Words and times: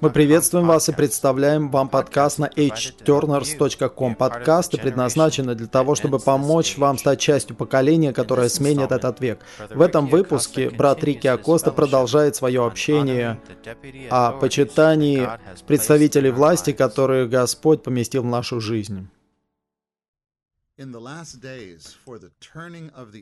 Мы 0.00 0.10
приветствуем 0.10 0.66
вас 0.66 0.88
и 0.88 0.92
представляем 0.92 1.68
вам 1.68 1.90
подкаст 1.90 2.38
на 2.38 2.46
hturners.com. 2.46 4.14
Подкасты 4.14 4.78
предназначены 4.78 5.54
для 5.54 5.66
того, 5.66 5.94
чтобы 5.94 6.18
помочь 6.18 6.78
вам 6.78 6.96
стать 6.96 7.20
частью 7.20 7.54
поколения, 7.54 8.14
которое 8.14 8.48
сменит 8.48 8.92
этот 8.92 9.20
век. 9.20 9.40
В 9.68 9.82
этом 9.82 10.06
выпуске 10.06 10.70
брат 10.70 11.04
Рики 11.04 11.26
Акоста 11.26 11.70
продолжает 11.70 12.34
свое 12.34 12.64
общение 12.64 13.38
о 14.08 14.32
почитании 14.32 15.28
представителей 15.66 16.30
власти, 16.30 16.72
которые 16.72 17.26
Господь 17.26 17.82
поместил 17.82 18.22
в 18.22 18.26
нашу 18.26 18.60
жизнь. 18.60 19.06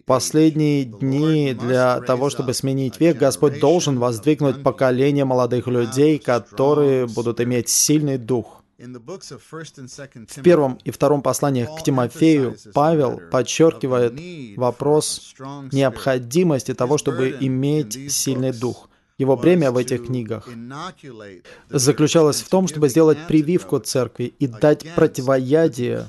Последние 0.06 0.84
дни 0.84 1.54
для 1.54 2.00
того, 2.00 2.30
чтобы 2.30 2.52
сменить 2.52 2.98
век, 2.98 3.16
Господь 3.16 3.60
должен 3.60 3.98
воздвигнуть 4.00 4.62
поколение 4.64 5.24
молодых 5.24 5.68
людей, 5.68 6.18
которые 6.18 7.06
будут 7.06 7.40
иметь 7.40 7.68
сильный 7.68 8.18
дух. 8.18 8.64
В 8.76 10.42
первом 10.42 10.80
и 10.82 10.90
втором 10.90 11.22
посланиях 11.22 11.78
к 11.78 11.84
Тимофею 11.84 12.56
Павел 12.72 13.20
подчеркивает 13.30 14.14
вопрос 14.56 15.34
необходимости 15.70 16.74
того, 16.74 16.98
чтобы 16.98 17.36
иметь 17.40 18.12
сильный 18.12 18.52
дух. 18.52 18.88
Его 19.16 19.36
бремя 19.36 19.70
в 19.70 19.76
этих 19.76 20.06
книгах 20.06 20.48
заключалось 21.68 22.42
в 22.42 22.48
том, 22.48 22.66
чтобы 22.66 22.88
сделать 22.88 23.18
прививку 23.28 23.78
церкви 23.78 24.24
и 24.24 24.46
дать 24.48 24.92
противоядие 24.94 26.08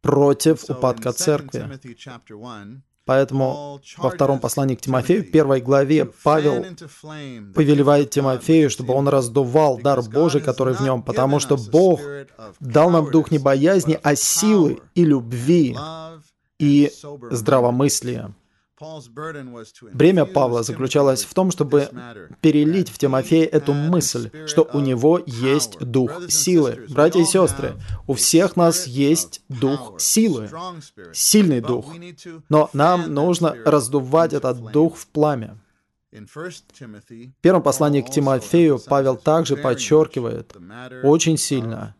против 0.00 0.70
упадка 0.70 1.12
церкви. 1.12 1.68
Поэтому 3.04 3.80
во 3.96 4.10
втором 4.10 4.38
послании 4.38 4.74
к 4.74 4.82
Тимофею, 4.82 5.24
первой 5.24 5.62
главе, 5.62 6.04
Павел 6.22 6.62
повелевает 7.54 8.10
Тимофею, 8.10 8.68
чтобы 8.68 8.92
он 8.92 9.08
раздувал 9.08 9.78
дар 9.78 10.02
Божий, 10.02 10.42
который 10.42 10.74
в 10.74 10.82
нем, 10.82 11.02
потому 11.02 11.40
что 11.40 11.56
Бог 11.56 12.00
дал 12.60 12.90
нам 12.90 13.10
дух 13.10 13.30
не 13.30 13.38
боязни, 13.38 13.98
а 14.02 14.14
силы 14.14 14.80
и 14.94 15.04
любви 15.06 15.74
и 16.58 16.92
здравомыслия. 17.30 18.34
Бремя 19.92 20.24
Павла 20.24 20.62
заключалось 20.62 21.24
в 21.24 21.34
том, 21.34 21.50
чтобы 21.50 21.88
перелить 22.40 22.90
в 22.90 22.98
Тимофея 22.98 23.46
эту 23.46 23.72
мысль, 23.72 24.30
что 24.46 24.68
у 24.72 24.80
него 24.80 25.20
есть 25.26 25.78
дух 25.80 26.30
силы. 26.30 26.86
Братья 26.88 27.20
и 27.20 27.24
сестры, 27.24 27.74
у 28.06 28.14
всех 28.14 28.56
нас 28.56 28.86
есть 28.86 29.42
дух 29.48 30.00
силы, 30.00 30.48
сильный 31.12 31.60
дух, 31.60 31.92
но 32.48 32.70
нам 32.72 33.12
нужно 33.12 33.56
раздувать 33.64 34.32
этот 34.32 34.70
дух 34.72 34.96
в 34.96 35.06
пламя. 35.08 35.58
В 36.10 37.40
первом 37.42 37.62
послании 37.62 38.00
к 38.00 38.10
Тимофею 38.10 38.78
Павел 38.78 39.16
также 39.16 39.56
подчеркивает 39.56 40.56
очень 41.02 41.36
сильно 41.36 41.94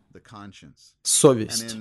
совесть. 1.03 1.75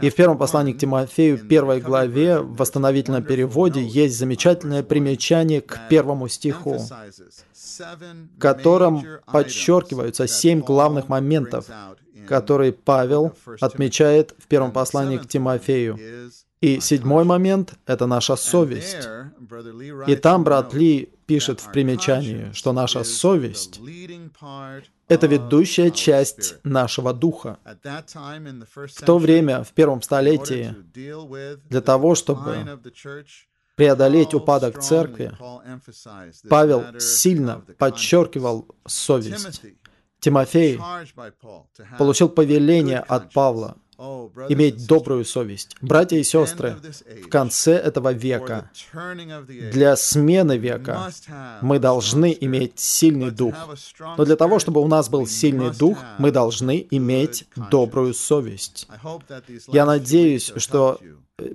И 0.00 0.10
в 0.10 0.14
первом 0.14 0.38
послании 0.38 0.72
к 0.72 0.78
Тимофею, 0.78 1.38
первой 1.38 1.80
главе, 1.80 2.40
в 2.40 2.56
восстановительном 2.56 3.22
переводе, 3.22 3.82
есть 3.82 4.18
замечательное 4.18 4.82
примечание 4.82 5.60
к 5.60 5.88
первому 5.88 6.28
стиху, 6.28 6.78
в 6.78 8.38
котором 8.38 9.04
подчеркиваются 9.26 10.26
семь 10.26 10.60
главных 10.60 11.08
моментов, 11.08 11.66
которые 12.28 12.72
Павел 12.72 13.32
отмечает 13.60 14.34
в 14.38 14.46
первом 14.46 14.72
послании 14.72 15.18
к 15.18 15.26
Тимофею. 15.26 15.98
И 16.60 16.80
седьмой 16.80 17.24
момент— 17.24 17.74
это 17.86 18.06
наша 18.06 18.36
совесть. 18.36 19.08
И 20.06 20.16
там 20.16 20.44
брат 20.44 20.72
Ли 20.72 21.10
пишет 21.26 21.60
в 21.60 21.70
примечании, 21.72 22.52
что 22.54 22.72
наша 22.72 23.04
совесть— 23.04 23.80
это 25.08 25.26
ведущая 25.26 25.90
часть 25.90 26.56
нашего 26.64 27.12
духа. 27.12 27.58
В 27.62 29.04
то 29.04 29.18
время, 29.18 29.64
в 29.64 29.72
первом 29.72 30.02
столетии, 30.02 30.74
для 31.68 31.80
того, 31.80 32.14
чтобы 32.14 32.80
преодолеть 33.76 34.34
упадок 34.34 34.80
церкви, 34.80 35.32
Павел 36.48 36.98
сильно 37.00 37.64
подчеркивал 37.78 38.68
совесть. 38.86 39.62
Тимофей 40.20 40.80
получил 41.98 42.30
повеление 42.30 43.00
от 43.00 43.32
Павла 43.34 43.76
иметь 44.48 44.86
добрую 44.86 45.24
совесть. 45.24 45.76
Братья 45.80 46.16
и 46.16 46.22
сестры, 46.22 46.76
в 47.24 47.28
конце 47.28 47.74
этого 47.74 48.12
века, 48.12 48.70
для 49.72 49.96
смены 49.96 50.56
века, 50.56 51.10
мы 51.60 51.78
должны 51.78 52.36
иметь 52.40 52.78
сильный 52.78 53.30
дух. 53.30 53.54
Но 54.16 54.24
для 54.24 54.36
того, 54.36 54.58
чтобы 54.58 54.80
у 54.80 54.86
нас 54.88 55.08
был 55.08 55.26
сильный 55.26 55.72
дух, 55.74 55.98
мы 56.18 56.30
должны 56.30 56.86
иметь 56.90 57.46
добрую 57.70 58.14
совесть. 58.14 58.88
Я 59.68 59.86
надеюсь, 59.86 60.52
что 60.56 60.98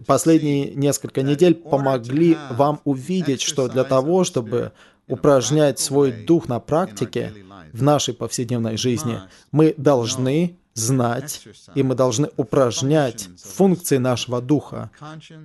последние 0.05 0.73
несколько 0.75 1.21
недель 1.21 1.55
помогли 1.55 2.37
вам 2.51 2.81
увидеть, 2.83 3.41
что 3.41 3.67
для 3.67 3.83
того, 3.83 4.23
чтобы 4.23 4.71
упражнять 5.07 5.79
свой 5.79 6.11
дух 6.11 6.47
на 6.47 6.59
практике 6.59 7.33
в 7.73 7.83
нашей 7.83 8.13
повседневной 8.13 8.77
жизни, 8.77 9.21
мы 9.51 9.73
должны 9.77 10.57
знать, 10.79 11.47
и 11.75 11.83
мы 11.83 11.95
должны 11.95 12.29
упражнять 12.37 13.29
функции 13.43 13.97
нашего 13.97 14.41
духа, 14.41 14.89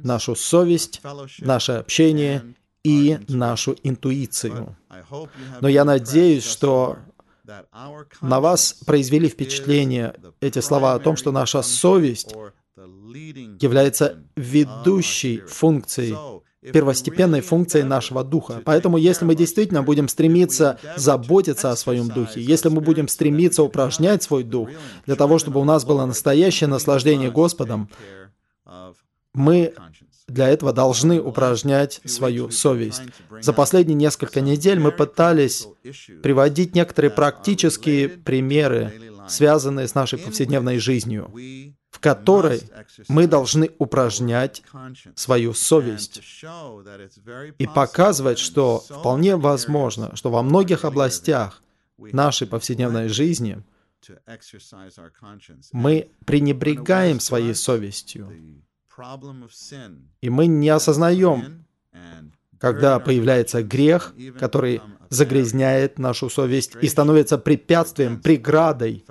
нашу 0.03 0.35
совесть, 0.35 1.03
наше 1.39 1.73
общение 1.73 2.55
и 2.83 3.19
нашу 3.29 3.77
интуицию. 3.83 4.77
Но 5.61 5.69
я 5.69 5.85
надеюсь, 5.85 6.45
что 6.45 6.99
на 8.21 8.41
вас 8.41 8.73
произвели 8.87 9.29
впечатление 9.29 10.15
эти 10.41 10.61
слова 10.61 10.95
о 10.95 10.99
том, 10.99 11.17
что 11.17 11.33
наша 11.33 11.63
совесть 11.63 12.35
является 12.77 14.23
ведущей 14.37 15.41
функцией 15.41 16.17
первостепенной 16.73 17.41
функцией 17.41 17.85
нашего 17.85 18.25
духа. 18.25 18.63
Поэтому, 18.65 18.97
если 18.97 19.25
мы 19.25 19.35
действительно 19.35 19.83
будем 19.83 20.09
стремиться 20.09 20.79
заботиться 20.97 21.71
о 21.71 21.77
своем 21.77 22.09
духе, 22.09 22.41
если 22.41 22.69
мы 22.69 22.81
будем 22.81 23.09
стремиться 23.09 23.63
упражнять 23.63 24.23
свой 24.23 24.45
дух 24.45 24.69
для 25.07 25.17
того, 25.17 25.39
чтобы 25.39 25.61
у 25.61 25.65
нас 25.65 25.85
было 25.85 26.07
настоящее 26.07 26.69
наслаждение 26.69 27.31
Господом, 27.31 27.91
мы 29.35 29.75
для 30.27 30.49
этого 30.49 30.73
должны 30.73 31.21
упражнять 31.21 32.01
свою 32.07 32.51
совесть. 32.51 33.03
За 33.43 33.53
последние 33.53 33.97
несколько 33.97 34.41
недель 34.41 34.79
мы 34.79 34.91
пытались 34.91 35.69
приводить 36.23 36.75
некоторые 36.75 37.11
практические 37.11 38.09
примеры, 38.09 38.93
связанные 39.29 39.87
с 39.87 39.95
нашей 39.95 40.19
повседневной 40.19 40.79
жизнью 40.79 41.31
в 41.95 42.01
которой 42.01 42.61
мы 43.07 43.29
должны 43.29 43.71
упражнять 43.79 44.65
свою 45.15 45.55
совесть 45.55 46.21
и 47.59 47.67
показывать, 47.69 48.41
что 48.41 48.81
вполне 48.81 49.37
возможно, 49.37 50.17
что 50.17 50.31
во 50.31 50.43
многих 50.43 50.85
областях 50.85 51.63
нашей 51.97 52.49
повседневной 52.49 53.09
жизни 53.09 53.63
мы 55.71 56.11
пренебрегаем 56.27 57.21
своей 57.21 57.55
совестью, 57.55 58.29
и 60.21 60.31
мы 60.31 60.47
не 60.47 60.69
осознаем, 60.71 61.65
когда 62.59 62.99
появляется 62.99 63.63
грех, 63.63 64.15
который 64.41 64.83
загрязняет 65.11 66.01
нашу 66.01 66.29
совесть 66.29 66.73
и 66.83 66.89
становится 66.89 67.39
препятствием, 67.39 68.21
преградой 68.21 69.05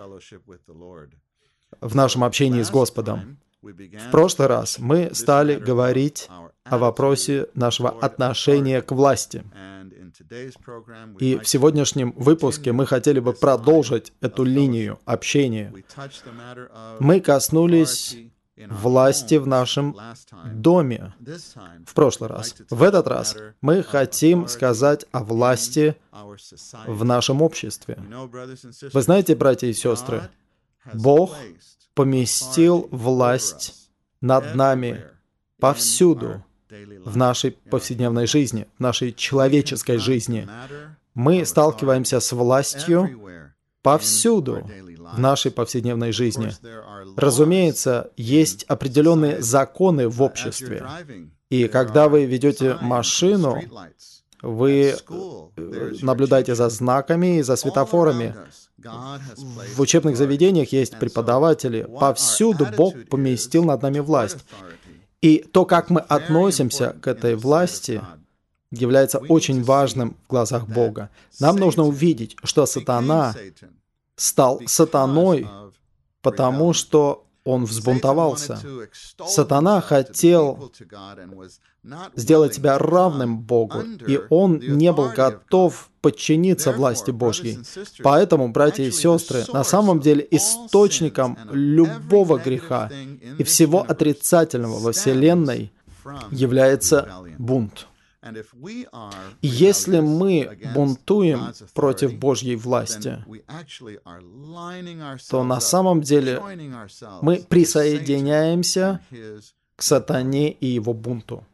в 1.81 1.95
нашем 1.95 2.23
общении 2.23 2.61
с 2.61 2.71
Господом. 2.71 3.37
В 3.61 4.11
прошлый 4.11 4.47
раз 4.47 4.77
мы 4.79 5.11
стали 5.13 5.55
говорить 5.55 6.29
о 6.63 6.77
вопросе 6.77 7.47
нашего 7.55 7.89
отношения 7.89 8.81
к 8.81 8.91
власти. 8.91 9.43
И 11.19 11.37
в 11.37 11.47
сегодняшнем 11.47 12.11
выпуске 12.15 12.71
мы 12.71 12.85
хотели 12.85 13.19
бы 13.19 13.33
продолжить 13.33 14.13
эту 14.21 14.43
линию 14.43 14.99
общения. 15.05 15.73
Мы 16.99 17.19
коснулись 17.19 18.17
власти 18.55 19.35
в 19.35 19.47
нашем 19.47 19.97
доме 20.45 21.13
в 21.85 21.93
прошлый 21.93 22.29
раз. 22.29 22.55
В 22.69 22.83
этот 22.83 23.07
раз 23.07 23.35
мы 23.61 23.83
хотим 23.83 24.47
сказать 24.47 25.05
о 25.11 25.23
власти 25.23 25.95
в 26.85 27.03
нашем 27.03 27.41
обществе. 27.41 27.97
Вы 28.93 29.01
знаете, 29.01 29.35
братья 29.35 29.67
и 29.67 29.73
сестры, 29.73 30.29
Бог 30.93 31.35
поместил 31.93 32.87
власть 32.91 33.89
над 34.21 34.55
нами 34.55 35.05
повсюду 35.59 36.43
в 37.05 37.15
нашей 37.15 37.51
повседневной 37.51 38.27
жизни, 38.27 38.67
в 38.77 38.79
нашей 38.81 39.13
человеческой 39.13 39.97
жизни. 39.97 40.47
Мы 41.13 41.45
сталкиваемся 41.45 42.19
с 42.19 42.31
властью 42.31 43.19
повсюду 43.81 44.67
в 45.13 45.19
нашей 45.19 45.51
повседневной 45.51 46.11
жизни. 46.11 46.51
Разумеется, 47.17 48.11
есть 48.17 48.63
определенные 48.63 49.41
законы 49.41 50.07
в 50.07 50.21
обществе. 50.21 50.83
И 51.49 51.67
когда 51.67 52.09
вы 52.09 52.25
ведете 52.25 52.77
машину, 52.81 53.61
Вы 54.43 54.93
э, 54.93 55.91
наблюдаете 56.01 56.53
за 56.53 56.67
знаками 56.67 57.39
и 57.39 57.41
за 57.43 57.55
светофорами. 57.55 58.35
В 58.77 59.79
учебных 59.79 60.17
заведениях 60.17 60.73
есть 60.73 60.99
преподаватели. 60.99 61.87
Повсюду 61.99 62.67
Бог 62.77 62.93
поместил 63.09 63.63
над 63.63 63.81
нами 63.81 63.99
власть. 63.99 64.45
И 65.21 65.37
то, 65.37 65.65
как 65.65 65.89
мы 65.89 66.01
относимся 66.01 66.93
к 67.01 67.07
этой 67.07 67.35
власти, 67.35 68.01
является 68.69 69.19
очень 69.19 69.63
важным 69.63 70.17
в 70.25 70.27
глазах 70.27 70.67
Бога. 70.67 71.09
Нам 71.39 71.55
нужно 71.55 71.83
увидеть, 71.83 72.35
что 72.43 72.65
сатана 72.65 73.33
стал 74.17 74.61
сатаной, 74.65 75.47
потому 76.21 76.73
что 76.73 77.25
он 77.45 77.63
взбунтовался. 77.63 78.59
Сатана 79.25 79.79
хотел 79.79 80.73
сделать 82.15 82.53
тебя 82.53 82.77
равным 82.77 83.39
Богу, 83.39 83.81
и 84.07 84.19
он 84.29 84.59
не 84.59 84.91
был 84.91 85.09
готов 85.09 85.89
подчиниться 86.01 86.71
власти 86.71 87.11
Божьей. 87.11 87.59
Поэтому, 88.03 88.49
братья 88.49 88.83
и 88.83 88.91
сестры, 88.91 89.43
на 89.51 89.63
самом 89.63 89.99
деле 89.99 90.27
источником 90.31 91.37
любого 91.51 92.37
греха 92.37 92.91
и 93.37 93.43
всего 93.43 93.81
отрицательного 93.81 94.79
во 94.79 94.91
Вселенной 94.91 95.71
является 96.31 97.09
бунт. 97.37 97.87
И 99.41 99.47
если 99.47 99.99
мы 99.99 100.57
бунтуем 100.73 101.53
против 101.73 102.17
Божьей 102.17 102.55
власти, 102.55 103.23
то 105.29 105.43
на 105.43 105.59
самом 105.59 106.01
деле 106.01 106.41
мы 107.21 107.37
присоединяемся 107.37 109.01
к 109.75 109.81
сатане 109.81 110.51
и 110.51 110.67
его 110.67 110.93
бунту. 110.93 111.45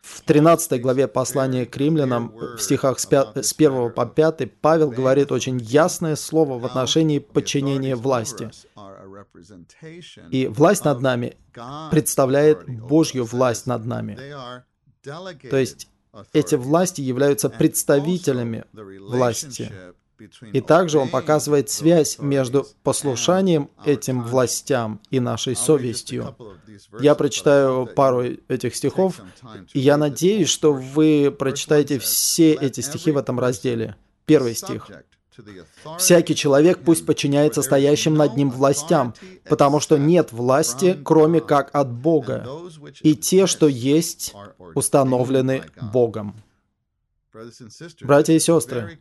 В 0.00 0.22
13 0.22 0.80
главе 0.80 1.06
послания 1.08 1.66
к 1.66 1.76
римлянам, 1.76 2.34
в 2.56 2.58
стихах 2.58 2.98
с 2.98 3.06
1 3.06 3.92
по 3.92 4.06
5, 4.06 4.60
Павел 4.60 4.90
говорит 4.90 5.32
очень 5.32 5.58
ясное 5.58 6.16
слово 6.16 6.58
в 6.58 6.64
отношении 6.64 7.18
подчинения 7.18 7.94
власти. 7.94 8.50
И 10.30 10.46
власть 10.46 10.84
над 10.84 11.00
нами 11.00 11.36
представляет 11.90 12.66
Божью 12.66 13.24
власть 13.24 13.66
над 13.66 13.84
нами. 13.84 14.18
То 15.02 15.56
есть 15.56 15.88
эти 16.32 16.54
власти 16.54 17.00
являются 17.00 17.50
представителями 17.50 18.64
власти. 18.72 19.72
И 20.52 20.60
также 20.60 20.98
он 20.98 21.08
показывает 21.08 21.70
связь 21.70 22.18
между 22.18 22.66
послушанием 22.82 23.70
этим 23.84 24.22
властям 24.22 25.00
и 25.10 25.20
нашей 25.20 25.56
совестью. 25.56 26.34
Я 27.00 27.14
прочитаю 27.14 27.86
пару 27.86 28.24
этих 28.48 28.74
стихов, 28.74 29.20
и 29.72 29.80
я 29.80 29.96
надеюсь, 29.96 30.48
что 30.48 30.72
вы 30.72 31.34
прочитаете 31.36 31.98
все 31.98 32.52
эти 32.54 32.80
стихи 32.80 33.10
в 33.10 33.16
этом 33.16 33.38
разделе. 33.38 33.96
Первый 34.26 34.54
стих. 34.54 34.90
Всякий 35.98 36.34
человек 36.34 36.80
пусть 36.84 37.06
подчиняется 37.06 37.62
стоящим 37.62 38.14
над 38.14 38.36
ним 38.36 38.50
властям, 38.50 39.14
потому 39.48 39.78
что 39.80 39.96
нет 39.96 40.32
власти, 40.32 40.98
кроме 41.04 41.40
как 41.40 41.70
от 41.74 41.92
Бога, 41.92 42.46
и 43.02 43.14
те, 43.14 43.46
что 43.46 43.68
есть, 43.68 44.34
установлены 44.74 45.62
Богом. 45.92 46.34
Братья 48.02 48.32
и 48.32 48.38
сестры, 48.38 48.98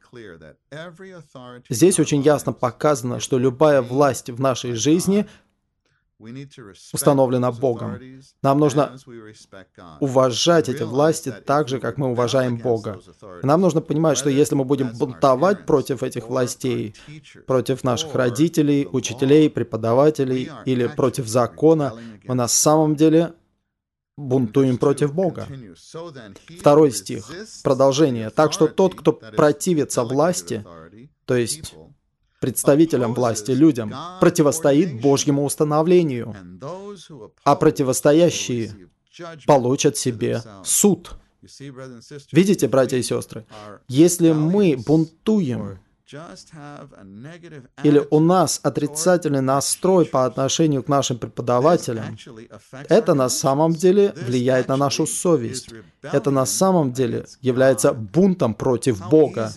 здесь 1.70 2.00
очень 2.00 2.22
ясно 2.22 2.52
показано, 2.52 3.20
что 3.20 3.38
любая 3.38 3.82
власть 3.82 4.30
в 4.30 4.42
нашей 4.42 4.74
жизни 4.74 5.26
установлена 6.94 7.52
Богом. 7.52 8.00
Нам 8.42 8.60
нужно 8.60 8.98
уважать 10.00 10.68
эти 10.68 10.84
власти 10.84 11.34
так 11.46 11.68
же, 11.68 11.80
как 11.80 11.98
мы 11.98 12.08
уважаем 12.08 12.58
Бога. 12.58 13.00
нам 13.44 13.62
нужно 13.62 13.82
понимать, 13.82 14.18
что 14.18 14.30
если 14.30 14.56
мы 14.56 14.66
будем 14.66 14.90
бунтовать 14.98 15.66
против 15.66 16.04
этих 16.04 16.28
властей, 16.28 16.96
против 17.46 17.84
наших 17.84 18.16
родителей, 18.16 18.88
учителей, 18.92 19.50
преподавателей 19.50 20.50
или 20.66 20.88
против 20.88 21.28
закона, 21.28 21.94
мы 22.26 22.36
на 22.36 22.48
самом 22.48 22.96
деле 22.96 23.34
бунтуем 24.18 24.78
против 24.78 25.14
Бога. 25.14 25.48
Второй 26.60 26.92
стих, 26.92 27.30
продолжение. 27.64 28.30
Так 28.32 28.52
что 28.52 28.68
тот, 28.68 28.96
кто 28.96 29.14
противится 29.14 30.04
власти, 30.04 30.66
то 31.26 31.36
есть 31.36 31.74
представителям 32.40 33.14
власти, 33.14 33.52
людям, 33.52 33.94
противостоит 34.20 35.00
Божьему 35.02 35.46
установлению, 35.46 36.36
а 37.44 37.56
противостоящие 37.56 38.90
получат 39.46 39.98
себе 39.98 40.42
суд. 40.64 41.18
Видите, 42.32 42.68
братья 42.68 42.98
и 42.98 43.04
сестры, 43.04 43.46
если 43.88 44.32
мы 44.32 44.76
бунтуем 44.76 45.80
или 47.84 48.08
у 48.10 48.20
нас 48.20 48.60
отрицательный 48.64 49.42
настрой 49.42 50.06
по 50.06 50.26
отношению 50.26 50.84
к 50.84 50.88
нашим 50.88 51.18
преподавателям, 51.18 52.18
это 52.88 53.14
на 53.14 53.30
самом 53.30 53.74
деле 53.74 54.14
влияет 54.16 54.68
на 54.70 54.78
нашу 54.78 55.06
совесть. 55.06 55.70
Это 56.02 56.32
на 56.32 56.46
самом 56.46 56.94
деле 56.94 57.26
является 57.42 57.94
бунтом 57.94 58.54
против 58.54 59.10
Бога. 59.10 59.52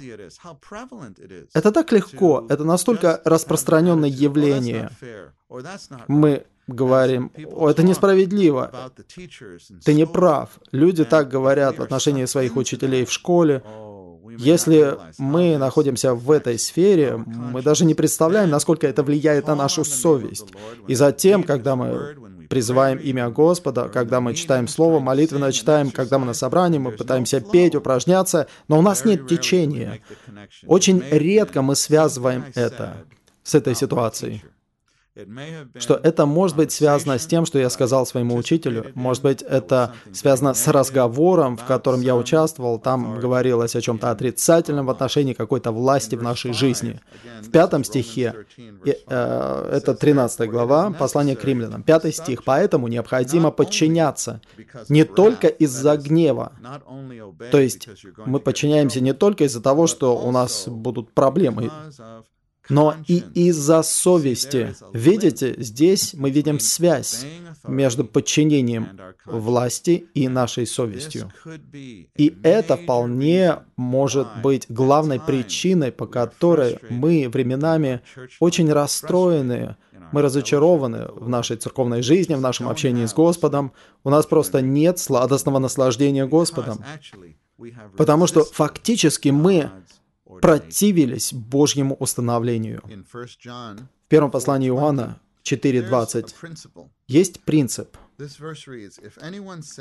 Это 1.54 1.72
так 1.72 1.92
легко, 1.92 2.46
это 2.48 2.64
настолько 2.64 3.20
распространенное 3.24 4.08
явление. 4.08 4.90
Мы 6.08 6.46
говорим, 6.66 7.30
О, 7.52 7.68
это 7.68 7.82
несправедливо, 7.82 8.92
ты 9.84 9.94
не 9.94 10.06
прав. 10.06 10.50
Люди 10.72 11.04
так 11.04 11.28
говорят 11.28 11.78
в 11.78 11.82
отношении 11.82 12.24
своих 12.26 12.56
учителей 12.56 13.04
в 13.04 13.12
школе, 13.12 13.62
если 14.38 14.96
мы 15.18 15.56
находимся 15.58 16.14
в 16.14 16.30
этой 16.30 16.58
сфере, 16.58 17.16
мы 17.16 17.62
даже 17.62 17.84
не 17.84 17.94
представляем, 17.94 18.50
насколько 18.50 18.86
это 18.86 19.02
влияет 19.02 19.46
на 19.46 19.54
нашу 19.54 19.84
совесть. 19.84 20.48
И 20.86 20.94
затем, 20.94 21.42
когда 21.42 21.76
мы 21.76 22.16
призываем 22.48 22.98
имя 22.98 23.30
Господа, 23.30 23.88
когда 23.88 24.20
мы 24.20 24.34
читаем 24.34 24.66
Слово, 24.66 24.98
молитвенно 24.98 25.52
читаем, 25.52 25.90
когда 25.90 26.18
мы 26.18 26.26
на 26.26 26.34
собрании, 26.34 26.78
мы 26.78 26.90
пытаемся 26.92 27.40
петь, 27.40 27.74
упражняться, 27.74 28.48
но 28.68 28.78
у 28.78 28.82
нас 28.82 29.04
нет 29.04 29.28
течения. 29.28 30.00
Очень 30.66 31.02
редко 31.10 31.62
мы 31.62 31.76
связываем 31.76 32.44
это 32.54 33.04
с 33.44 33.54
этой 33.54 33.74
ситуацией 33.74 34.42
что 35.74 35.94
это 36.02 36.24
может 36.24 36.56
быть 36.56 36.72
связано 36.72 37.18
с 37.18 37.26
тем, 37.26 37.44
что 37.44 37.58
я 37.58 37.68
сказал 37.68 38.06
своему 38.06 38.36
учителю. 38.36 38.92
Может 38.94 39.22
быть, 39.22 39.42
это 39.42 39.94
связано 40.12 40.54
с 40.54 40.68
разговором, 40.68 41.56
в 41.56 41.64
котором 41.64 42.00
я 42.00 42.14
участвовал. 42.16 42.78
Там 42.78 43.18
говорилось 43.18 43.74
о 43.74 43.80
чем-то 43.80 44.10
отрицательном 44.10 44.86
в 44.86 44.90
отношении 44.90 45.34
какой-то 45.34 45.72
власти 45.72 46.14
в 46.14 46.22
нашей 46.22 46.52
жизни. 46.52 47.00
В 47.42 47.50
пятом 47.50 47.84
стихе, 47.84 48.46
э, 48.84 49.70
это 49.72 49.94
13 49.94 50.48
глава, 50.48 50.90
послание 50.92 51.36
к 51.36 51.44
римлянам, 51.44 51.82
пятый 51.82 52.12
стих. 52.12 52.44
«Поэтому 52.44 52.88
необходимо 52.88 53.50
подчиняться 53.50 54.40
не 54.88 55.04
только 55.04 55.48
из-за 55.48 55.96
гнева». 55.96 56.52
То 57.50 57.58
есть 57.58 57.88
мы 58.26 58.38
подчиняемся 58.38 59.00
не 59.00 59.12
только 59.12 59.44
из-за 59.44 59.60
того, 59.60 59.86
что 59.86 60.16
у 60.16 60.30
нас 60.30 60.68
будут 60.68 61.12
проблемы, 61.12 61.70
но 62.70 62.94
и 63.06 63.22
из-за 63.34 63.82
совести. 63.82 64.74
Видите, 64.92 65.54
здесь 65.58 66.14
мы 66.14 66.30
видим 66.30 66.58
связь 66.60 67.26
между 67.66 68.04
подчинением 68.04 68.88
власти 69.26 70.06
и 70.14 70.28
нашей 70.28 70.66
совестью. 70.66 71.30
И 72.16 72.36
это 72.42 72.76
вполне 72.76 73.58
может 73.76 74.28
быть 74.42 74.66
главной 74.68 75.20
причиной, 75.20 75.92
по 75.92 76.06
которой 76.06 76.78
мы 76.88 77.28
временами 77.28 78.00
очень 78.38 78.72
расстроены, 78.72 79.76
мы 80.12 80.22
разочарованы 80.22 81.06
в 81.12 81.28
нашей 81.28 81.56
церковной 81.56 82.02
жизни, 82.02 82.34
в 82.34 82.40
нашем 82.40 82.68
общении 82.68 83.06
с 83.06 83.14
Господом. 83.14 83.72
У 84.02 84.10
нас 84.10 84.26
просто 84.26 84.60
нет 84.60 84.98
сладостного 84.98 85.58
наслаждения 85.58 86.26
Господом. 86.26 86.82
Потому 87.96 88.26
что 88.26 88.44
фактически 88.44 89.28
мы 89.28 89.70
противились 90.40 91.32
Божьему 91.32 91.94
установлению. 91.94 92.82
В 92.84 94.08
первом 94.08 94.30
послании 94.30 94.68
Иоанна 94.68 95.20
4.20 95.44 96.34
есть 97.08 97.40
принцип. 97.40 97.96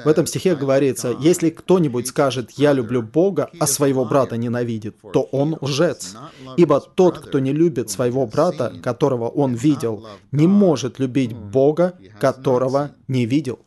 В 0.06 0.08
этом 0.08 0.25
стихе 0.25 0.56
говорится, 0.56 1.15
если 1.20 1.50
кто-нибудь 1.50 2.08
скажет 2.08 2.51
«я 2.51 2.72
люблю 2.72 3.01
Бога», 3.01 3.50
а 3.60 3.68
своего 3.68 4.06
брата 4.06 4.38
ненавидит, 4.38 4.96
то 5.13 5.24
он 5.24 5.58
лжец. 5.60 6.15
Ибо 6.56 6.79
тот, 6.79 7.20
кто 7.20 7.39
не 7.39 7.51
любит 7.51 7.89
своего 7.89 8.25
брата, 8.25 8.74
которого 8.82 9.27
он 9.27 9.56
видел, 9.56 10.08
не 10.32 10.48
может 10.48 11.00
любить 11.00 11.34
Бога, 11.34 11.98
которого 12.20 12.91
не 13.08 13.25
видел. 13.25 13.60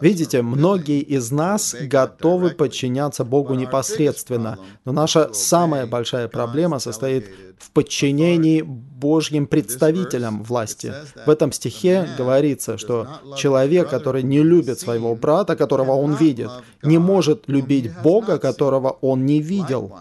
Видите, 0.00 0.42
многие 0.42 1.00
из 1.00 1.30
нас 1.30 1.74
готовы 1.80 2.50
подчиняться 2.50 3.24
Богу 3.24 3.54
непосредственно, 3.54 4.58
но 4.84 4.92
наша 4.92 5.32
самая 5.32 5.86
большая 5.86 6.28
проблема 6.28 6.78
состоит 6.78 7.30
в 7.58 7.70
подчинении 7.70 8.62
Божьим 8.62 9.46
представителям 9.46 10.42
власти. 10.42 10.92
В 11.26 11.30
этом 11.30 11.52
стихе 11.52 12.08
говорится, 12.18 12.78
что 12.78 13.08
человек, 13.36 13.88
который 13.88 14.22
не 14.22 14.42
любит 14.42 14.80
своего 14.80 15.14
брата, 15.14 15.56
которого 15.56 15.92
он 15.92 16.14
видит, 16.14 16.50
не 16.82 16.98
может 16.98 17.44
любить 17.46 17.90
Бога, 18.02 18.38
которого 18.38 18.90
он 19.00 19.26
не 19.26 19.40
видел. 19.40 19.92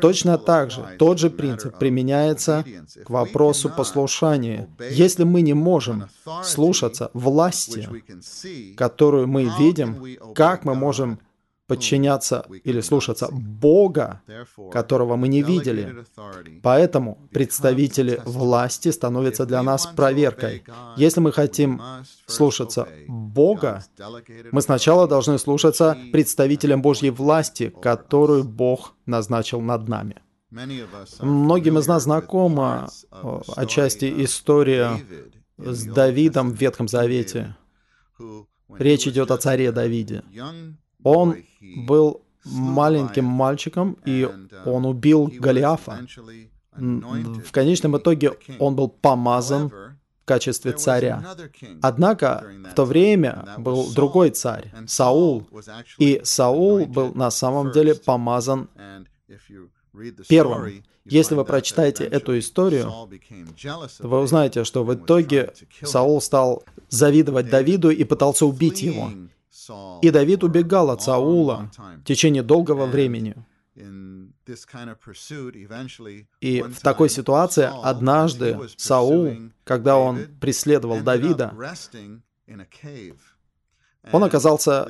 Точно 0.00 0.38
так 0.38 0.70
же, 0.70 0.96
тот 0.98 1.18
же 1.18 1.30
принцип 1.30 1.78
применяется 1.78 2.64
к 3.04 3.10
вопросу 3.10 3.68
послушания. 3.68 4.68
Если 4.90 5.24
мы 5.24 5.42
не 5.42 5.54
можем 5.54 6.08
слушаться 6.42 7.10
власти, 7.14 7.88
которую 8.76 9.26
мы 9.26 9.50
видим, 9.58 10.16
как 10.34 10.64
мы 10.64 10.74
можем 10.74 11.18
подчиняться 11.70 12.44
или 12.64 12.80
слушаться 12.80 13.28
Бога, 13.30 14.22
которого 14.72 15.14
мы 15.14 15.28
не 15.28 15.40
видели. 15.42 16.04
Поэтому 16.62 17.28
представители 17.30 18.20
власти 18.24 18.88
становятся 18.90 19.46
для 19.46 19.62
нас 19.62 19.86
проверкой. 19.86 20.64
Если 20.96 21.20
мы 21.20 21.30
хотим 21.30 21.80
слушаться 22.26 22.88
Бога, 23.06 23.84
мы 24.50 24.62
сначала 24.62 25.06
должны 25.06 25.38
слушаться 25.38 25.96
представителям 26.10 26.82
Божьей 26.82 27.10
власти, 27.10 27.72
которую 27.82 28.42
Бог 28.42 28.94
назначил 29.06 29.60
над 29.60 29.88
нами. 29.88 30.16
Многим 31.20 31.78
из 31.78 31.86
нас 31.86 32.02
знакома 32.02 32.88
отчасти 33.56 34.24
история 34.24 35.00
с 35.56 35.84
Давидом 35.84 36.50
в 36.50 36.60
Ветхом 36.60 36.88
Завете. 36.88 37.54
Речь 38.76 39.06
идет 39.06 39.30
о 39.30 39.36
царе 39.36 39.70
Давиде. 39.70 40.24
Он 41.02 41.36
был 41.86 42.22
маленьким 42.44 43.24
мальчиком, 43.24 43.96
и 44.04 44.28
он 44.64 44.86
убил 44.86 45.30
Голиафа. 45.38 46.06
В 46.72 47.52
конечном 47.52 47.98
итоге 47.98 48.32
он 48.58 48.76
был 48.76 48.88
помазан 48.88 49.68
в 49.68 50.24
качестве 50.24 50.72
царя. 50.72 51.24
Однако 51.82 52.44
в 52.70 52.74
то 52.74 52.84
время 52.84 53.56
был 53.58 53.92
другой 53.92 54.30
царь, 54.30 54.72
Саул, 54.86 55.48
и 55.98 56.20
Саул 56.24 56.86
был 56.86 57.12
на 57.14 57.30
самом 57.30 57.72
деле 57.72 57.94
помазан 57.94 58.68
первым. 60.28 60.84
Если 61.06 61.34
вы 61.34 61.44
прочитаете 61.44 62.04
эту 62.04 62.38
историю, 62.38 62.92
то 63.98 64.08
вы 64.08 64.20
узнаете, 64.20 64.64
что 64.64 64.84
в 64.84 64.94
итоге 64.94 65.52
Саул 65.82 66.20
стал 66.20 66.62
завидовать 66.88 67.50
Давиду 67.50 67.90
и 67.90 68.04
пытался 68.04 68.46
убить 68.46 68.82
его. 68.82 69.10
И 70.02 70.10
Давид 70.10 70.44
убегал 70.44 70.90
от 70.90 71.02
Саула 71.02 71.70
в 71.76 72.04
течение 72.04 72.42
долгого 72.42 72.86
времени. 72.86 73.34
И 76.40 76.62
в 76.62 76.80
такой 76.80 77.08
ситуации 77.08 77.68
однажды 77.82 78.58
Саул, 78.76 79.32
когда 79.64 79.96
он 79.96 80.18
преследовал 80.40 81.00
Давида, 81.00 81.54
он 84.12 84.24
оказался 84.24 84.88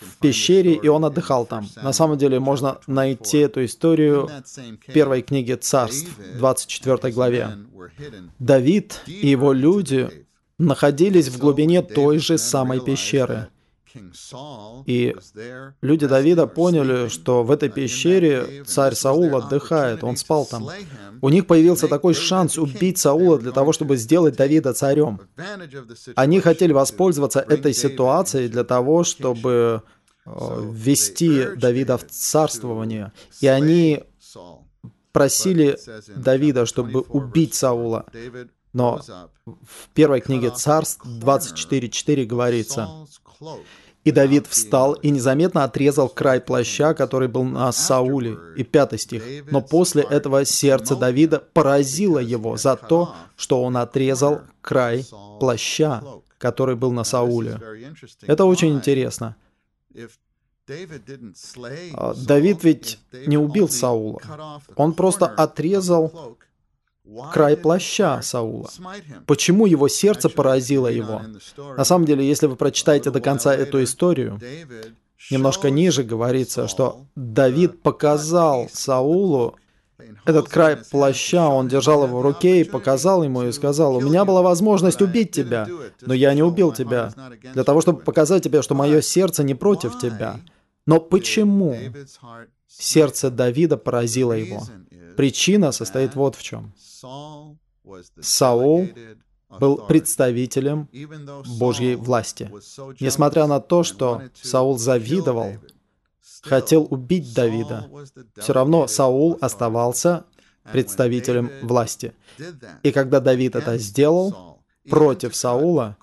в 0.00 0.18
пещере, 0.20 0.74
и 0.74 0.88
он 0.88 1.04
отдыхал 1.04 1.44
там. 1.44 1.68
На 1.82 1.92
самом 1.92 2.18
деле 2.18 2.38
можно 2.38 2.78
найти 2.86 3.38
эту 3.38 3.64
историю 3.64 4.28
в 4.28 4.92
первой 4.92 5.22
книге 5.22 5.56
Царств, 5.56 6.10
24 6.38 7.12
главе. 7.12 7.58
Давид 8.38 9.02
и 9.06 9.28
его 9.28 9.52
люди 9.52 10.26
находились 10.58 11.28
в 11.28 11.38
глубине 11.38 11.82
той 11.82 12.18
же 12.18 12.38
самой 12.38 12.80
пещеры. 12.80 13.48
И 14.86 15.16
люди 15.80 16.06
Давида 16.06 16.46
поняли, 16.46 17.08
что 17.08 17.42
в 17.42 17.50
этой 17.50 17.68
пещере 17.68 18.64
царь 18.64 18.94
Саул 18.94 19.36
отдыхает, 19.36 20.04
он 20.04 20.16
спал 20.16 20.46
там. 20.46 20.68
У 21.20 21.28
них 21.28 21.46
появился 21.46 21.88
такой 21.88 22.14
шанс 22.14 22.58
убить 22.58 22.98
Саула 22.98 23.38
для 23.38 23.52
того, 23.52 23.72
чтобы 23.72 23.96
сделать 23.96 24.36
Давида 24.36 24.74
царем. 24.74 25.20
Они 26.14 26.40
хотели 26.40 26.72
воспользоваться 26.72 27.40
этой 27.40 27.74
ситуацией 27.74 28.48
для 28.48 28.64
того, 28.64 29.04
чтобы 29.04 29.82
э, 30.26 30.30
ввести 30.72 31.56
Давида 31.56 31.98
в 31.98 32.06
царствование. 32.06 33.12
И 33.40 33.46
они 33.46 34.04
просили 35.12 35.78
Давида, 36.16 36.66
чтобы 36.66 37.00
убить 37.00 37.54
Саула. 37.54 38.06
Но 38.72 39.00
в 39.46 39.88
первой 39.94 40.20
книге 40.20 40.50
Царств 40.50 41.04
24.4 41.04 42.24
говорится, 42.26 42.88
и 44.04 44.10
Давид 44.10 44.46
встал 44.46 44.94
и 44.94 45.10
незаметно 45.10 45.64
отрезал 45.64 46.08
край 46.08 46.40
плаща, 46.40 46.94
который 46.94 47.28
был 47.28 47.44
на 47.44 47.70
Сауле. 47.72 48.38
И 48.56 48.64
пятый 48.64 48.98
стих. 48.98 49.22
Но 49.50 49.60
после 49.60 50.02
этого 50.02 50.44
сердце 50.44 50.96
Давида 50.96 51.40
поразило 51.40 52.18
его 52.18 52.56
за 52.56 52.76
то, 52.76 53.14
что 53.36 53.62
он 53.62 53.76
отрезал 53.76 54.40
край 54.62 55.04
плаща, 55.40 56.02
который 56.38 56.76
был 56.76 56.92
на 56.92 57.04
Сауле. 57.04 57.60
Это 58.22 58.44
очень 58.44 58.74
интересно. 58.74 59.36
А, 61.94 62.14
Давид 62.14 62.64
ведь 62.64 62.98
не 63.26 63.38
убил 63.38 63.68
Саула. 63.68 64.20
Он 64.76 64.92
просто 64.92 65.26
отрезал 65.26 66.38
край 67.32 67.56
плаща 67.56 68.20
Саула. 68.22 68.70
Почему 69.26 69.66
его 69.66 69.88
сердце 69.88 70.28
поразило 70.28 70.88
его? 70.88 71.22
На 71.76 71.84
самом 71.84 72.04
деле, 72.04 72.26
если 72.26 72.46
вы 72.46 72.56
прочитаете 72.56 73.10
до 73.10 73.20
конца 73.20 73.54
эту 73.54 73.82
историю, 73.82 74.40
немножко 75.30 75.70
ниже 75.70 76.02
говорится, 76.02 76.68
что 76.68 77.06
Давид 77.14 77.82
показал 77.82 78.68
Саулу 78.72 79.56
этот 80.24 80.48
край 80.48 80.76
плаща, 80.76 81.48
он 81.48 81.68
держал 81.68 82.06
его 82.06 82.18
в 82.18 82.22
руке 82.22 82.60
и 82.60 82.64
показал 82.64 83.24
ему 83.24 83.42
и 83.42 83.52
сказал, 83.52 83.96
«У 83.96 84.00
меня 84.00 84.24
была 84.24 84.42
возможность 84.42 85.02
убить 85.02 85.32
тебя, 85.32 85.66
но 86.02 86.14
я 86.14 86.34
не 86.34 86.42
убил 86.42 86.72
тебя, 86.72 87.12
для 87.52 87.64
того, 87.64 87.80
чтобы 87.80 88.00
показать 88.00 88.44
тебе, 88.44 88.62
что 88.62 88.74
мое 88.74 89.00
сердце 89.00 89.42
не 89.42 89.54
против 89.54 89.98
тебя». 89.98 90.40
Но 90.86 91.00
почему 91.00 91.76
сердце 92.66 93.30
Давида 93.30 93.76
поразило 93.76 94.32
его? 94.32 94.62
Причина 95.18 95.70
состоит 95.72 96.14
вот 96.14 96.34
в 96.34 96.42
чем. 96.42 96.72
Саул 98.20 98.88
был 99.48 99.86
представителем 99.86 100.88
Божьей 101.58 101.94
власти. 101.96 102.50
Несмотря 103.00 103.46
на 103.46 103.60
то, 103.60 103.82
что 103.82 104.22
Саул 104.34 104.78
завидовал, 104.78 105.54
хотел 106.42 106.86
убить 106.90 107.34
Давида, 107.34 107.90
все 108.36 108.52
равно 108.52 108.86
Саул 108.86 109.38
оставался 109.40 110.24
представителем 110.72 111.50
власти. 111.62 112.14
И 112.82 112.92
когда 112.92 113.20
Давид 113.20 113.56
это 113.56 113.78
сделал 113.78 114.62
против 114.88 115.34
Саула, 115.34 115.96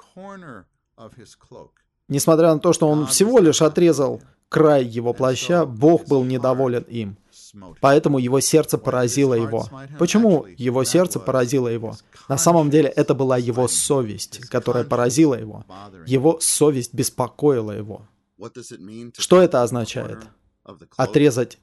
несмотря 2.08 2.54
на 2.54 2.60
то, 2.60 2.74
что 2.74 2.88
он 2.88 3.06
всего 3.06 3.40
лишь 3.40 3.62
отрезал 3.62 4.22
край 4.50 4.86
его 4.86 5.14
плаща, 5.14 5.66
Бог 5.66 6.08
был 6.08 6.24
недоволен 6.24 6.84
им. 6.84 7.18
Поэтому 7.82 8.18
его 8.18 8.40
сердце 8.40 8.78
поразило 8.78 9.34
его. 9.34 9.68
Почему 10.00 10.46
его 10.58 10.84
сердце 10.84 11.20
поразило 11.20 11.68
его? 11.68 11.96
На 12.30 12.38
самом 12.38 12.70
деле 12.70 12.90
это 12.90 13.14
была 13.14 13.38
его 13.38 13.68
совесть, 13.68 14.48
которая 14.50 14.84
поразила 14.84 15.36
его. 15.36 15.66
Его 16.06 16.40
совесть 16.40 16.94
беспокоила 16.94 17.72
его. 17.72 18.08
Что 19.18 19.42
это 19.42 19.64
означает? 19.64 20.20
Отрезать 20.98 21.58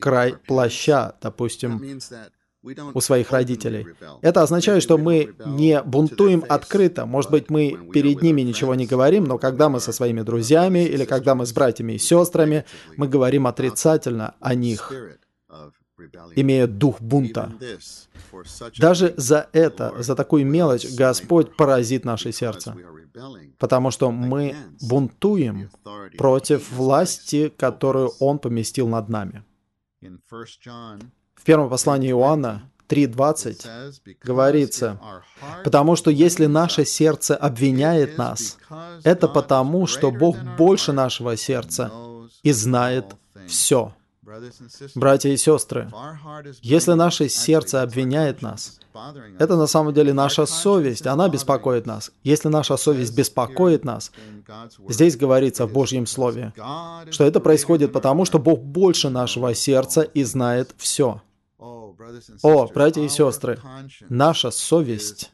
край 0.00 0.34
плаща, 0.46 1.14
допустим, 1.20 2.00
у 2.94 3.00
своих 3.00 3.30
родителей. 3.30 3.86
Это 4.22 4.42
означает, 4.42 4.82
что 4.82 4.98
мы 4.98 5.34
не 5.46 5.82
бунтуем 5.82 6.44
открыто. 6.48 7.06
Может 7.06 7.30
быть, 7.30 7.50
мы 7.50 7.90
перед 7.92 8.22
ними 8.22 8.42
ничего 8.42 8.74
не 8.74 8.86
говорим, 8.86 9.24
но 9.24 9.38
когда 9.38 9.68
мы 9.68 9.80
со 9.80 9.92
своими 9.92 10.22
друзьями 10.22 10.84
или 10.84 11.04
когда 11.04 11.34
мы 11.34 11.46
с 11.46 11.52
братьями 11.52 11.94
и 11.94 11.98
сестрами, 11.98 12.64
мы 12.96 13.08
говорим 13.08 13.46
отрицательно 13.46 14.34
о 14.40 14.54
них, 14.54 14.92
имея 16.34 16.66
дух 16.66 17.00
бунта. 17.00 17.52
Даже 18.78 19.14
за 19.16 19.48
это, 19.52 19.94
за 20.02 20.14
такую 20.14 20.46
мелочь, 20.46 20.86
Господь 20.94 21.56
поразит 21.56 22.04
наше 22.04 22.32
сердце, 22.32 22.76
потому 23.58 23.90
что 23.90 24.10
мы 24.10 24.54
бунтуем 24.82 25.70
против 26.18 26.70
власти, 26.70 27.52
которую 27.56 28.12
Он 28.20 28.38
поместил 28.38 28.88
над 28.88 29.08
нами. 29.08 29.44
В 31.36 31.44
первом 31.44 31.70
послании 31.70 32.10
Иоанна 32.10 32.62
3.20 32.88 34.16
говорится, 34.22 35.00
«Потому 35.64 35.96
что 35.96 36.10
если 36.10 36.46
наше 36.46 36.84
сердце 36.84 37.36
обвиняет 37.36 38.18
нас, 38.18 38.58
это 39.04 39.28
потому, 39.28 39.86
что 39.86 40.10
Бог 40.10 40.36
больше 40.56 40.92
нашего 40.92 41.36
сердца 41.36 41.92
и 42.42 42.52
знает 42.52 43.14
все». 43.46 43.92
Братья 44.94 45.30
и 45.30 45.36
сестры, 45.36 45.88
если 46.60 46.92
наше 46.92 47.28
сердце 47.28 47.82
обвиняет 47.82 48.42
нас, 48.42 48.80
это 49.38 49.56
на 49.56 49.66
самом 49.66 49.94
деле 49.94 50.12
наша 50.12 50.46
совесть, 50.46 51.06
она 51.06 51.28
беспокоит 51.28 51.86
нас. 51.86 52.10
Если 52.24 52.48
наша 52.48 52.76
совесть 52.76 53.14
беспокоит 53.16 53.84
нас, 53.84 54.10
здесь 54.88 55.16
говорится 55.16 55.66
в 55.66 55.72
Божьем 55.72 56.06
Слове, 56.06 56.52
что 57.10 57.24
это 57.24 57.40
происходит 57.40 57.92
потому, 57.92 58.24
что 58.24 58.38
Бог 58.38 58.60
больше 58.60 59.10
нашего 59.10 59.54
сердца 59.54 60.02
и 60.02 60.24
знает 60.24 60.74
все. 60.76 61.22
О, 62.42 62.66
братья 62.66 63.02
и 63.02 63.08
сестры, 63.08 63.58
наша 64.08 64.50
совесть 64.50 65.32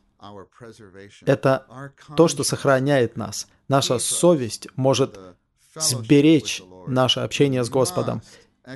—это 1.26 1.67
то, 2.17 2.29
что 2.29 2.45
сохраняет 2.45 3.17
нас. 3.17 3.49
Наша 3.69 3.99
совесть 3.99 4.69
может 4.76 5.19
сберечь 5.75 6.62
наше 6.87 7.21
общение 7.21 7.64
с 7.64 7.71
Господом. 7.71 8.23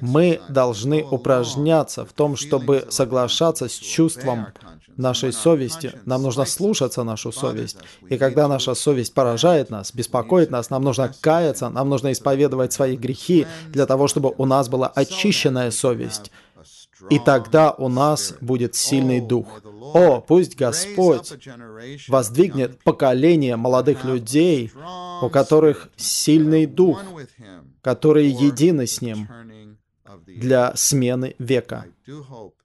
Мы 0.00 0.40
должны 0.48 1.04
упражняться 1.04 2.04
в 2.04 2.12
том, 2.12 2.36
чтобы 2.36 2.86
соглашаться 2.90 3.68
с 3.68 3.72
чувством 3.72 4.48
нашей 4.96 5.32
совести. 5.32 5.92
Нам 6.06 6.22
нужно 6.22 6.44
слушаться 6.44 7.04
нашу 7.04 7.30
совесть. 7.30 7.76
И 8.08 8.16
когда 8.16 8.48
наша 8.48 8.74
совесть 8.74 9.14
поражает 9.14 9.70
нас, 9.70 9.92
беспокоит 9.94 10.50
нас, 10.50 10.70
нам 10.70 10.82
нужно 10.82 11.12
каяться, 11.20 11.68
нам 11.68 11.88
нужно 11.88 12.10
исповедовать 12.12 12.72
свои 12.72 12.96
грехи 12.96 13.46
для 13.68 13.86
того, 13.86 14.08
чтобы 14.08 14.34
у 14.36 14.46
нас 14.46 14.68
была 14.68 14.88
очищенная 14.88 15.70
совесть. 15.70 16.32
И 17.10 17.18
тогда 17.18 17.72
у 17.72 17.88
нас 17.88 18.34
будет 18.40 18.74
сильный 18.74 19.20
дух. 19.20 19.62
О, 19.94 20.20
пусть 20.20 20.56
Господь 20.56 21.32
воздвигнет 22.08 22.82
поколение 22.82 23.56
молодых 23.56 24.04
людей, 24.04 24.72
у 25.22 25.28
которых 25.28 25.88
сильный 25.96 26.66
дух, 26.66 27.02
которые 27.82 28.30
едины 28.30 28.86
с 28.86 29.00
Ним 29.00 29.28
для 30.26 30.74
смены 30.74 31.34
века. 31.38 31.86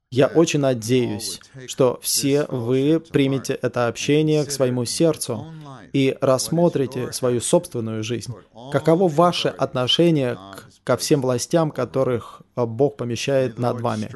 Я 0.09 0.27
очень 0.27 0.59
надеюсь, 0.59 1.39
что 1.67 1.97
все 2.01 2.45
вы 2.49 2.99
примете 2.99 3.53
это 3.53 3.87
общение 3.87 4.43
к 4.43 4.51
своему 4.51 4.83
сердцу 4.83 5.53
и 5.93 6.17
рассмотрите 6.19 7.13
свою 7.13 7.39
собственную 7.39 8.03
жизнь. 8.03 8.33
Каково 8.73 9.07
ваше 9.07 9.47
отношение 9.47 10.35
к, 10.35 10.69
ко 10.83 10.97
всем 10.97 11.21
властям, 11.21 11.71
которых 11.71 12.40
Бог 12.55 12.97
помещает 12.97 13.59
над 13.59 13.81
вами? 13.81 14.09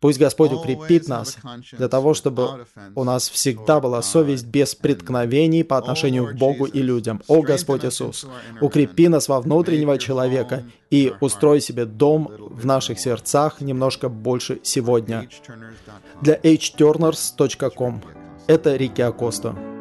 Пусть 0.00 0.18
Господь 0.18 0.52
укрепит 0.52 1.08
нас 1.08 1.38
для 1.72 1.88
того, 1.88 2.14
чтобы 2.14 2.66
у 2.94 3.04
нас 3.04 3.28
всегда 3.28 3.80
была 3.80 4.02
совесть 4.02 4.46
без 4.46 4.74
преткновений 4.74 5.64
по 5.64 5.78
отношению 5.78 6.26
к 6.26 6.34
Богу 6.34 6.66
и 6.66 6.82
людям. 6.82 7.22
О 7.28 7.42
Господь 7.42 7.84
Иисус, 7.84 8.26
укрепи 8.60 9.08
нас 9.08 9.28
во 9.28 9.40
внутреннего 9.40 9.98
человека 9.98 10.64
и 10.90 11.12
устрой 11.20 11.60
себе 11.60 11.84
дом 11.84 12.30
в 12.38 12.66
наших 12.66 12.98
сердцах 12.98 13.60
немножко 13.60 14.08
больше 14.08 14.60
сегодня. 14.62 15.28
Для 16.20 16.34
hturners.com. 16.36 18.02
Это 18.48 18.76
Рики 18.76 19.00
Акоста. 19.00 19.71